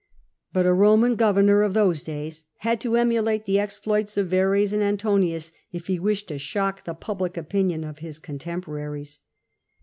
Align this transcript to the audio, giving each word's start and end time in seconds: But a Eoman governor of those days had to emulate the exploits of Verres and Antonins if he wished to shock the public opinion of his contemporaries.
But 0.51 0.65
a 0.65 0.69
Eoman 0.69 1.15
governor 1.15 1.61
of 1.61 1.75
those 1.75 2.01
days 2.01 2.43
had 2.61 2.81
to 2.81 2.95
emulate 2.95 3.45
the 3.45 3.59
exploits 3.59 4.17
of 4.17 4.29
Verres 4.29 4.73
and 4.73 4.81
Antonins 4.81 5.51
if 5.71 5.85
he 5.85 5.99
wished 5.99 6.29
to 6.29 6.39
shock 6.39 6.85
the 6.85 6.95
public 6.95 7.37
opinion 7.37 7.83
of 7.83 7.99
his 7.99 8.17
contemporaries. 8.17 9.19